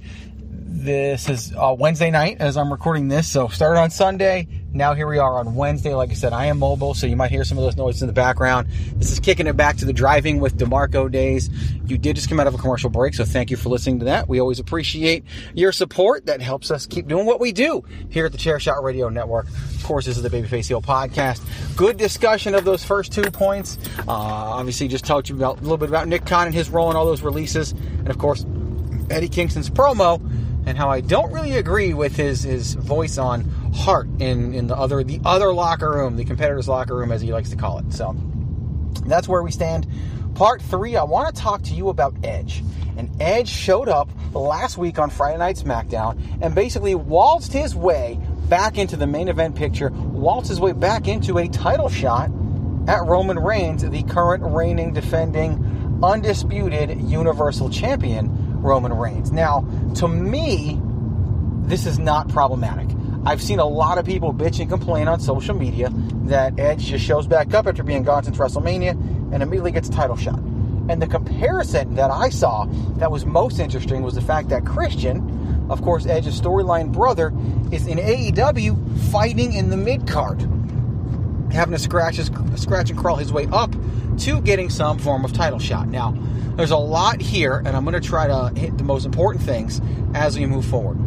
[0.73, 3.29] this is uh, Wednesday night as I'm recording this.
[3.29, 4.49] So started on Sunday.
[4.73, 5.95] Now here we are on Wednesday.
[5.95, 8.07] Like I said, I am mobile, so you might hear some of those noises in
[8.07, 8.69] the background.
[8.97, 11.51] This is kicking it back to the driving with DeMarco days.
[11.87, 14.07] You did just come out of a commercial break, so thank you for listening to
[14.07, 14.29] that.
[14.29, 16.27] We always appreciate your support.
[16.27, 19.49] That helps us keep doing what we do here at the Chairshot Radio Network.
[19.49, 21.43] Of course, this is the Babyface Heel podcast.
[21.77, 23.77] Good discussion of those first two points.
[23.99, 26.71] Uh, obviously, just talked to you about a little bit about Nick Khan and his
[26.71, 28.47] role in all those releases, and of course,
[29.11, 30.21] Eddie Kingston's promo
[30.67, 33.43] and how I don't really agree with his his voice on
[33.75, 37.33] heart in in the other the other locker room, the competitor's locker room, as he
[37.33, 37.93] likes to call it.
[37.93, 38.17] So
[39.07, 39.87] that's where we stand.
[40.35, 42.63] Part three, I want to talk to you about Edge.
[42.97, 48.19] And Edge showed up last week on Friday Night SmackDown and basically waltzed his way
[48.49, 52.31] back into the main event picture, waltzed his way back into a title shot
[52.89, 58.42] at Roman Reigns, the current reigning, defending, undisputed Universal Champion.
[58.63, 59.33] Roman Reigns.
[59.33, 60.81] Now, to me,
[61.67, 62.89] this is not problematic.
[63.25, 65.91] I've seen a lot of people bitch and complain on social media
[66.25, 68.91] that Edge just shows back up after being gone since WrestleMania
[69.33, 70.39] and immediately gets a title shot.
[70.89, 72.65] And the comparison that I saw
[72.97, 77.33] that was most interesting was the fact that Christian, of course, Edge's storyline brother,
[77.71, 80.41] is in AEW fighting in the mid card,
[81.53, 83.75] having to scratch, his, scratch and crawl his way up
[84.19, 85.89] to getting some form of title shot.
[85.89, 86.15] Now,
[86.57, 89.81] there's a lot here, and I'm going to try to hit the most important things
[90.15, 90.99] as we move forward.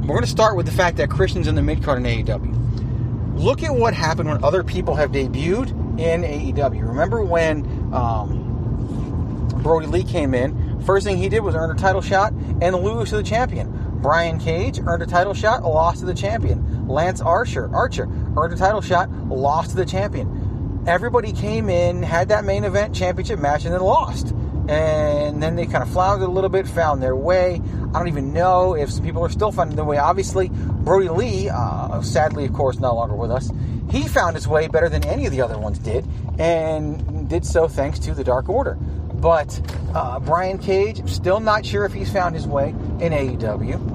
[0.00, 3.38] We're going to start with the fact that Christian's in the mid card in AEW.
[3.38, 6.86] Look at what happened when other people have debuted in AEW.
[6.86, 10.80] Remember when um, Brodie Lee came in?
[10.82, 13.81] First thing he did was earn a title shot and lose to the champion.
[14.02, 16.88] Brian Cage earned a title shot, lost to the champion.
[16.88, 20.82] Lance Archer, Archer earned a title shot, lost to the champion.
[20.86, 24.34] Everybody came in, had that main event championship match, and then lost
[24.68, 27.60] and then they kind of floundered a little bit, found their way.
[27.94, 29.98] I don't even know if some people are still finding their way.
[29.98, 33.50] Obviously, Brodie Lee, uh, sadly, of course, no longer with us,
[33.90, 36.06] he found his way better than any of the other ones did,
[36.38, 38.74] and did so thanks to the Dark Order.
[38.74, 39.60] But
[39.94, 43.91] uh, Brian Cage, still not sure if he's found his way in AEW.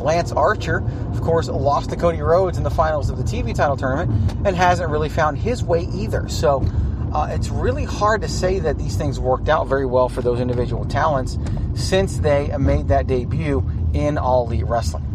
[0.00, 3.76] Lance Archer, of course, lost to Cody Rhodes in the finals of the TV title
[3.76, 4.10] tournament
[4.44, 6.28] and hasn't really found his way either.
[6.28, 6.64] So,
[7.12, 10.40] uh, it's really hard to say that these things worked out very well for those
[10.40, 11.38] individual talents
[11.74, 15.09] since they made that debut in All Elite Wrestling.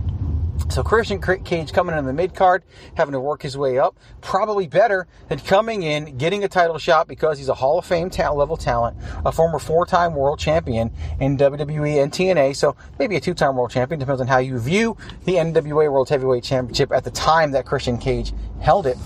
[0.70, 2.64] So Christian Cage coming in the mid card,
[2.96, 7.08] having to work his way up, probably better than coming in, getting a title shot
[7.08, 11.38] because he's a Hall of Fame talent, level talent, a former four-time world champion in
[11.38, 15.36] WWE and TNA, so maybe a two-time world champion, depends on how you view the
[15.36, 18.98] NWA World Heavyweight Championship at the time that Christian Cage held it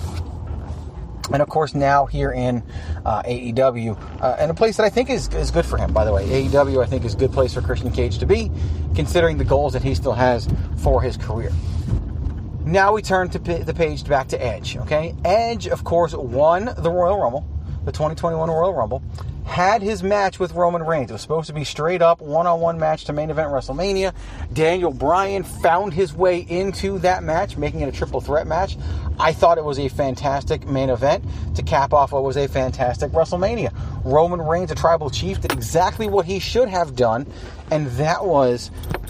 [1.31, 2.63] and of course now here in
[3.05, 5.93] uh, AEW, uh, and a place that I think is, is good for him.
[5.93, 8.51] By the way, AEW I think is a good place for Christian Cage to be,
[8.95, 11.51] considering the goals that he still has for his career.
[12.65, 14.77] Now we turn to p- the page back to Edge.
[14.77, 17.47] Okay, Edge of course won the Royal Rumble,
[17.85, 19.01] the 2021 Royal Rumble,
[19.49, 21.09] had his match with Roman Reigns.
[21.09, 24.13] It was supposed to be straight up one on one match to main event WrestleMania.
[24.53, 28.77] Daniel Bryan found his way into that match, making it a triple threat match.
[29.19, 33.11] I thought it was a fantastic main event to cap off what was a fantastic
[33.11, 33.73] WrestleMania.
[34.05, 37.25] Roman Reigns, a tribal chief, did exactly what he should have done,
[37.71, 38.69] and that was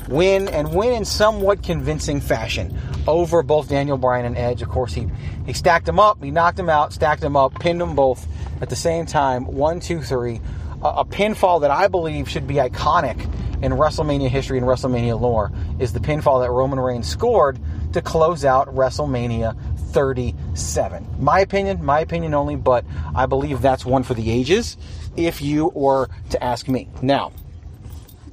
[0.10, 4.62] win and win in somewhat convincing fashion over both Daniel Bryan and Edge.
[4.62, 5.08] Of course, he,
[5.46, 8.28] he stacked them up, he knocked them out, stacked them up, pinned them both
[8.62, 9.46] at the same time.
[9.46, 10.42] One, two, three.
[10.84, 13.20] A, a pinfall that I believe should be iconic
[13.62, 17.60] in WrestleMania history and WrestleMania lore is the pinfall that Roman Reigns scored
[17.94, 19.58] to close out WrestleMania
[19.92, 21.08] 37.
[21.20, 24.78] My opinion, my opinion only, but I believe that's one for the ages
[25.18, 26.88] if you were to ask me.
[27.02, 27.32] Now,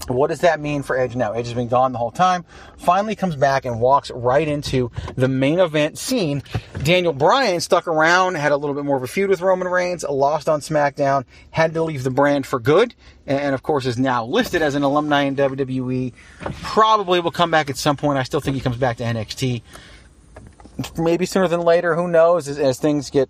[0.08, 1.32] what does that mean for Edge now?
[1.32, 2.44] Edge has been gone the whole time.
[2.78, 6.42] Finally comes back and walks right into the main event scene.
[6.82, 10.04] Daniel Bryan stuck around, had a little bit more of a feud with Roman Reigns,
[10.04, 12.94] lost on SmackDown, had to leave the brand for good,
[13.26, 16.12] and of course is now listed as an alumni in WWE.
[16.62, 18.18] Probably will come back at some point.
[18.18, 19.62] I still think he comes back to NXT.
[20.98, 23.28] Maybe sooner than later, who knows, as, as things get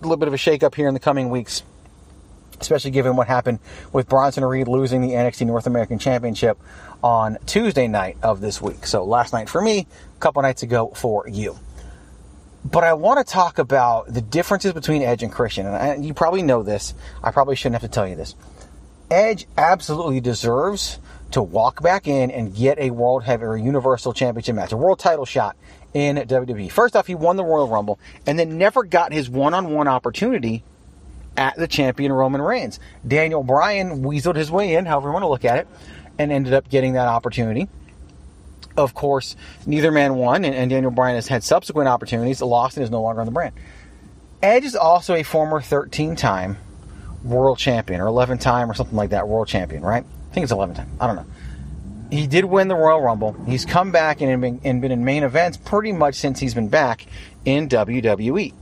[0.00, 1.62] a little bit of a shake up here in the coming weeks.
[2.60, 3.58] Especially given what happened
[3.92, 6.58] with Bronson Reed losing the NXT North American Championship
[7.02, 8.86] on Tuesday night of this week.
[8.86, 9.86] So last night for me,
[10.16, 11.58] a couple nights ago for you.
[12.64, 15.66] But I want to talk about the differences between Edge and Christian.
[15.66, 16.94] And I, you probably know this.
[17.22, 18.34] I probably shouldn't have to tell you this.
[19.08, 20.98] Edge absolutely deserves
[21.30, 24.98] to walk back in and get a World Heavy or Universal Championship match, a world
[24.98, 25.56] title shot
[25.94, 26.70] in WWE.
[26.70, 29.88] First off, he won the Royal Rumble and then never got his one on one
[29.88, 30.64] opportunity
[31.36, 32.80] at the champion Roman Reigns.
[33.06, 35.68] Daniel Bryan weaseled his way in, however you want to look at it,
[36.18, 37.68] and ended up getting that opportunity.
[38.76, 42.84] Of course, neither man won, and, and Daniel Bryan has had subsequent opportunities, lost, and
[42.84, 43.54] is no longer on the brand.
[44.42, 46.58] Edge is also a former 13 time
[47.24, 50.04] world champion, or 11 time, or something like that, world champion, right?
[50.04, 50.90] I think it's 11 time.
[51.00, 51.26] I don't know.
[52.10, 53.32] He did win the Royal Rumble.
[53.46, 56.68] He's come back and been, and been in main events pretty much since he's been
[56.68, 57.06] back
[57.44, 58.54] in WWE.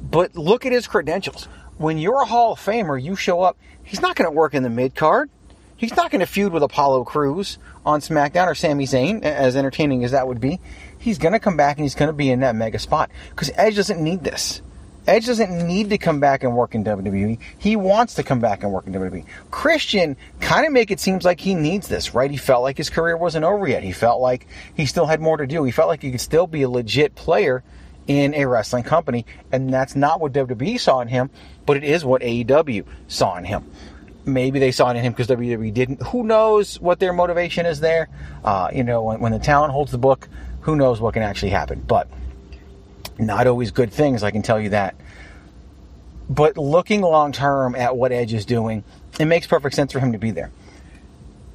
[0.00, 1.48] But look at his credentials.
[1.78, 4.62] When you're a Hall of Famer, you show up, he's not going to work in
[4.62, 5.28] the mid card.
[5.76, 10.02] He's not going to feud with Apollo Crews on SmackDown or Sami Zayn, as entertaining
[10.02, 10.58] as that would be.
[10.98, 13.50] He's going to come back and he's going to be in that mega spot because
[13.56, 14.62] Edge doesn't need this.
[15.06, 17.38] Edge doesn't need to come back and work in WWE.
[17.58, 19.24] He wants to come back and work in WWE.
[19.50, 22.30] Christian kind of make it seems like he needs this, right?
[22.30, 23.84] He felt like his career wasn't over yet.
[23.84, 25.62] He felt like he still had more to do.
[25.62, 27.62] He felt like he could still be a legit player
[28.06, 31.30] in a wrestling company, and that's not what WWE saw in him,
[31.64, 33.64] but it is what AEW saw in him.
[34.24, 36.02] Maybe they saw it in him because WWE didn't.
[36.02, 38.08] Who knows what their motivation is there?
[38.44, 40.28] Uh, you know, when, when the talent holds the book,
[40.62, 41.80] who knows what can actually happen?
[41.80, 42.08] But
[43.18, 44.96] not always good things, I can tell you that.
[46.28, 48.82] But looking long term at what Edge is doing,
[49.20, 50.50] it makes perfect sense for him to be there.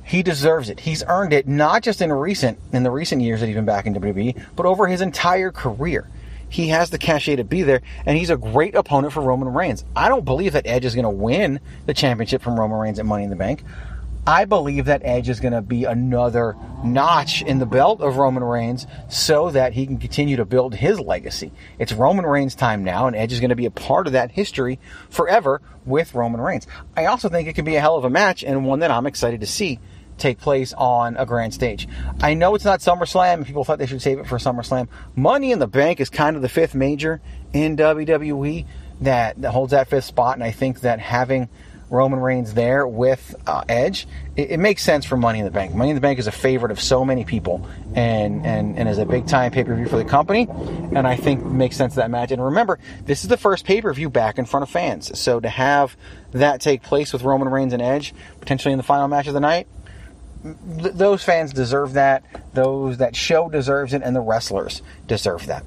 [0.03, 0.79] He deserves it.
[0.79, 3.85] He's earned it not just in recent in the recent years that he's been back
[3.85, 6.07] in WWE, but over his entire career.
[6.51, 9.85] He has the cachet to be there, and he's a great opponent for Roman Reigns.
[9.95, 13.05] I don't believe that Edge is going to win the championship from Roman Reigns at
[13.05, 13.63] Money in the Bank.
[14.27, 18.43] I believe that Edge is going to be another notch in the belt of Roman
[18.43, 21.53] Reigns so that he can continue to build his legacy.
[21.79, 24.31] It's Roman Reigns' time now, and Edge is going to be a part of that
[24.31, 24.77] history
[25.09, 26.67] forever with Roman Reigns.
[26.97, 29.07] I also think it can be a hell of a match and one that I'm
[29.07, 29.79] excited to see
[30.21, 31.87] take place on a grand stage.
[32.21, 33.33] I know it's not SummerSlam.
[33.33, 34.87] And people thought they should save it for SummerSlam.
[35.15, 37.21] Money in the Bank is kind of the fifth major
[37.53, 38.65] in WWE
[39.01, 41.49] that, that holds that fifth spot, and I think that having
[41.89, 44.07] Roman Reigns there with uh, Edge,
[44.37, 45.73] it, it, makes sense for Money in the Bank.
[45.73, 48.97] Money in the Bank is a favorite of so many people, and and and is
[48.97, 52.09] a big time pay per view for the company, and I think makes sense that
[52.09, 52.31] match.
[52.31, 55.41] And remember, this is the first pay per view back in front of fans, so
[55.41, 55.97] to have
[56.31, 59.41] that take place with Roman Reigns and Edge potentially in the final match of the
[59.41, 59.67] night,
[60.43, 62.23] th- those fans deserve that.
[62.53, 65.63] Those that show deserves it, and the wrestlers deserve that.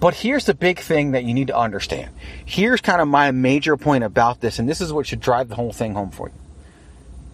[0.00, 2.10] But here's the big thing that you need to understand.
[2.44, 5.54] Here's kind of my major point about this, and this is what should drive the
[5.54, 6.34] whole thing home for you.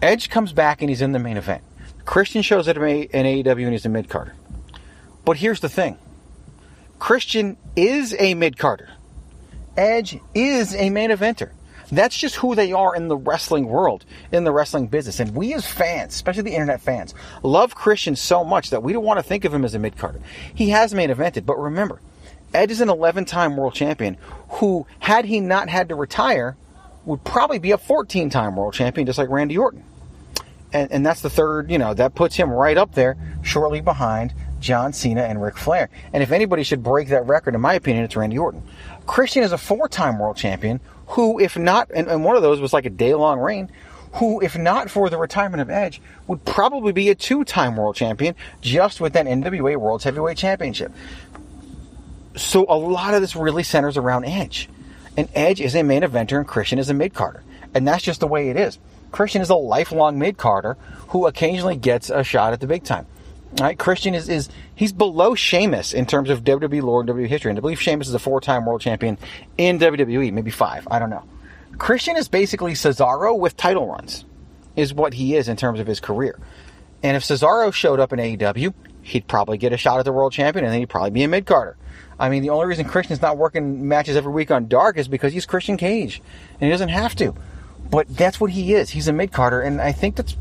[0.01, 1.63] Edge comes back and he's in the main event.
[2.05, 4.33] Christian shows up in AEW and he's a mid carder.
[5.25, 5.97] But here's the thing
[6.97, 8.89] Christian is a mid carder,
[9.77, 11.51] Edge is a main eventer.
[11.91, 15.19] That's just who they are in the wrestling world, in the wrestling business.
[15.19, 19.03] And we as fans, especially the internet fans, love Christian so much that we don't
[19.03, 20.21] want to think of him as a mid carder.
[20.53, 21.99] He has main evented, but remember,
[22.53, 24.17] Ed is an 11 time world champion
[24.49, 26.57] who, had he not had to retire,
[27.05, 29.83] would probably be a 14 time world champion, just like Randy Orton.
[30.71, 34.33] And, and that's the third, you know, that puts him right up there, shortly behind
[34.59, 35.89] John Cena and Ric Flair.
[36.13, 38.61] And if anybody should break that record, in my opinion, it's Randy Orton.
[39.07, 40.79] Christian is a four time world champion
[41.09, 43.69] who, if not, and, and one of those was like a day long reign,
[44.13, 47.95] who, if not for the retirement of Edge, would probably be a two time world
[47.95, 50.91] champion just with that NWA World's Heavyweight Championship
[52.39, 54.69] so a lot of this really centers around Edge.
[55.17, 57.43] And Edge is a main eventer and Christian is a mid carder.
[57.73, 58.79] And that's just the way it is.
[59.11, 60.77] Christian is a lifelong mid carder
[61.09, 63.05] who occasionally gets a shot at the big time.
[63.59, 63.77] Right?
[63.77, 67.49] Christian is, is he's below Sheamus in terms of WWE lore and WWE history.
[67.49, 69.17] And I believe Sheamus is a four time world champion
[69.57, 70.87] in WWE, maybe five.
[70.89, 71.23] I don't know.
[71.77, 74.25] Christian is basically Cesaro with title runs,
[74.75, 76.39] is what he is in terms of his career.
[77.01, 80.33] And if Cesaro showed up in AEW, he'd probably get a shot at the world
[80.33, 81.77] champion and then he'd probably be a mid carder.
[82.19, 85.31] I mean, the only reason Christian's not working matches every week on Dark is because
[85.31, 86.21] he's Christian Cage,
[86.59, 87.33] and he doesn't have to.
[87.89, 88.89] But that's what he is.
[88.89, 90.35] He's a mid carder, and I think that's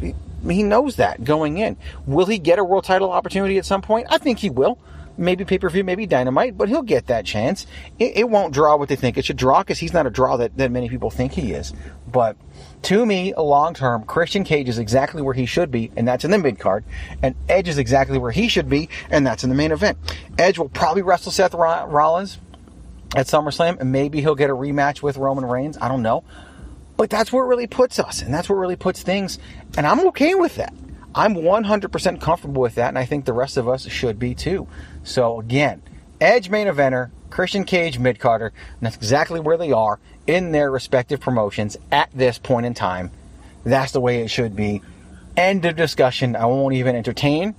[0.47, 1.77] he knows that going in.
[2.07, 4.07] Will he get a world title opportunity at some point?
[4.11, 4.79] I think he will.
[5.21, 7.67] Maybe pay per view, maybe dynamite, but he'll get that chance.
[7.99, 10.37] It, it won't draw what they think it should draw because he's not a draw
[10.37, 11.73] that, that many people think he is.
[12.07, 12.37] But
[12.83, 16.31] to me, long term, Christian Cage is exactly where he should be, and that's in
[16.31, 16.85] the mid card.
[17.21, 19.99] And Edge is exactly where he should be, and that's in the main event.
[20.39, 22.39] Edge will probably wrestle Seth Rollins
[23.17, 25.77] at SummerSlam, and maybe he'll get a rematch with Roman Reigns.
[25.81, 26.23] I don't know.
[26.99, 29.39] But that's where it really puts us, and that's where it really puts things.
[29.77, 30.75] And I'm okay with that.
[31.15, 34.67] I'm 100% comfortable with that, and I think the rest of us should be too.
[35.05, 35.81] So again,
[36.21, 41.21] Edge main eventer, Christian Cage mid carder, that's exactly where they are in their respective
[41.21, 43.13] promotions at this point in time.
[43.63, 44.83] That's the way it should be.
[45.37, 46.35] End of discussion.
[46.35, 47.55] I won't even entertain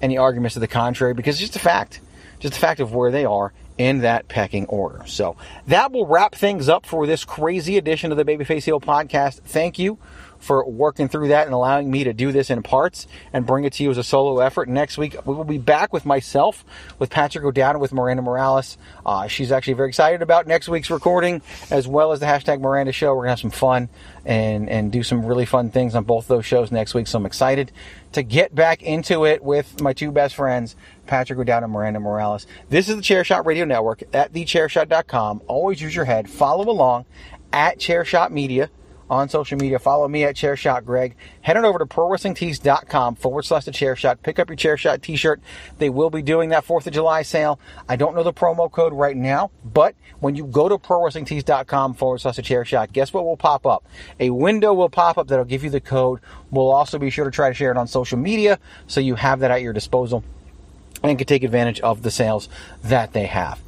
[0.00, 2.00] any arguments to the contrary because it's just a fact.
[2.38, 5.02] Just a fact of where they are in that pecking order.
[5.06, 9.40] So that will wrap things up for this crazy edition of the Babyface Heel podcast.
[9.40, 9.98] Thank you
[10.38, 13.72] for working through that and allowing me to do this in parts and bring it
[13.74, 14.68] to you as a solo effort.
[14.68, 16.64] Next week, we will be back with myself,
[16.98, 18.78] with Patrick O'Dowd, with Miranda Morales.
[19.04, 22.92] Uh, she's actually very excited about next week's recording, as well as the hashtag Miranda
[22.92, 23.14] Show.
[23.14, 23.88] We're going to have some fun
[24.24, 27.06] and, and do some really fun things on both those shows next week.
[27.06, 27.72] So I'm excited
[28.12, 30.74] to get back into it with my two best friends,
[31.06, 32.46] Patrick O'Dowd and Miranda Morales.
[32.68, 35.42] This is the Chairshot Radio Network at thechairshot.com.
[35.46, 36.28] Always use your head.
[36.28, 37.04] Follow along
[37.52, 38.70] at Chairshot Media
[39.08, 39.78] on social media.
[39.78, 41.16] Follow me at Chairshot Greg.
[41.42, 44.22] Head on over to ProWrestlingTees.com forward slash the Chairshot.
[44.22, 45.40] Pick up your Chairshot t-shirt.
[45.78, 47.60] They will be doing that 4th of July sale.
[47.88, 52.20] I don't know the promo code right now, but when you go to ProWrestlingTees.com forward
[52.20, 53.84] slash the Chairshot, guess what will pop up?
[54.18, 56.20] A window will pop up that'll give you the code.
[56.50, 59.40] We'll also be sure to try to share it on social media so you have
[59.40, 60.24] that at your disposal
[61.02, 62.48] and can take advantage of the sales
[62.82, 63.60] that they have.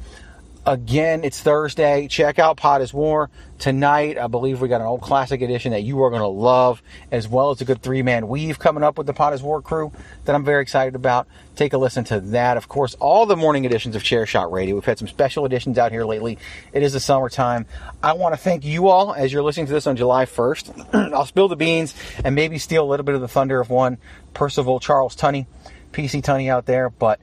[0.69, 2.07] Again, it's Thursday.
[2.07, 3.31] Check out Pod is War.
[3.57, 6.83] Tonight, I believe we got an old classic edition that you are going to love,
[7.11, 9.63] as well as a good three man weave coming up with the Pod is War
[9.63, 9.91] crew
[10.25, 11.27] that I'm very excited about.
[11.55, 12.55] Take a listen to that.
[12.55, 14.75] Of course, all the morning editions of Chair Shot Radio.
[14.75, 16.37] We've had some special editions out here lately.
[16.71, 17.65] It is the summertime.
[18.03, 21.13] I want to thank you all as you're listening to this on July 1st.
[21.15, 23.97] I'll spill the beans and maybe steal a little bit of the thunder of one
[24.35, 25.47] Percival Charles Tunney,
[25.93, 27.19] PC Tunney out there, but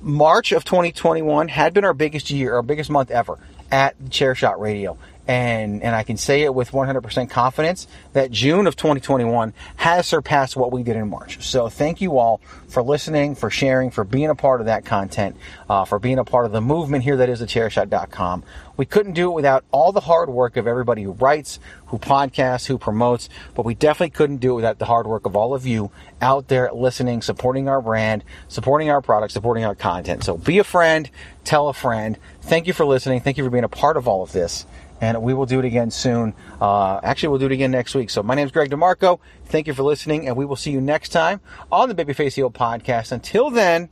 [0.00, 3.38] March of 2021 had been our biggest year, our biggest month ever
[3.70, 4.98] at Chairshot Radio.
[5.26, 10.56] And, and I can say it with 100% confidence that June of 2021 has surpassed
[10.56, 11.44] what we did in March.
[11.46, 15.36] So thank you all for listening, for sharing, for being a part of that content,
[15.68, 18.42] uh, for being a part of the movement here that is thechairshot.com.
[18.76, 22.66] We couldn't do it without all the hard work of everybody who writes, who podcasts,
[22.66, 25.66] who promotes, but we definitely couldn't do it without the hard work of all of
[25.66, 30.24] you out there listening, supporting our brand, supporting our product, supporting our content.
[30.24, 31.10] So be a friend,
[31.44, 32.18] tell a friend.
[32.40, 33.20] Thank you for listening.
[33.20, 34.66] Thank you for being a part of all of this.
[35.02, 36.32] And we will do it again soon.
[36.60, 38.08] Uh, actually, we'll do it again next week.
[38.08, 39.18] So my name is Greg DeMarco.
[39.46, 41.40] Thank you for listening, and we will see you next time
[41.72, 43.10] on the Babyface Heel podcast.
[43.10, 43.88] Until then,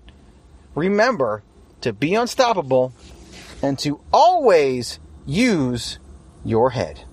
[0.76, 1.42] remember
[1.80, 2.94] to be unstoppable
[3.61, 5.98] and to always use
[6.44, 7.04] your head.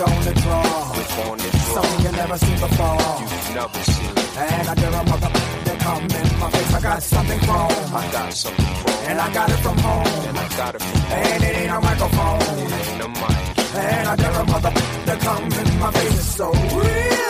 [0.00, 0.94] On the draw.
[1.74, 2.96] Something you never seen before.
[3.20, 4.08] You've never seen.
[4.38, 6.72] And I dare a motherfucker to come in my face.
[6.72, 7.68] I got something from.
[7.94, 8.94] I got something from.
[9.10, 10.06] And I got it from home.
[10.28, 11.12] And I got it from home.
[11.12, 12.40] And it ain't a microphone.
[12.40, 13.74] It ain't a mic.
[13.76, 16.18] And I dare a motherfucker to come in my face.
[16.18, 17.29] It's so real.